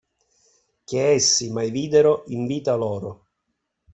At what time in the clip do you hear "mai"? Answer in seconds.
1.51-1.69